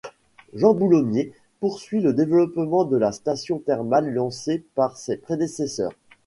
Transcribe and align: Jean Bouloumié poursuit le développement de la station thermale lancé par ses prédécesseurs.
Jean 0.55 0.73
Bouloumié 0.73 1.31
poursuit 1.59 1.99
le 2.01 2.11
développement 2.13 2.85
de 2.85 2.97
la 2.97 3.11
station 3.11 3.59
thermale 3.59 4.11
lancé 4.11 4.65
par 4.73 4.97
ses 4.97 5.15
prédécesseurs. 5.17 5.91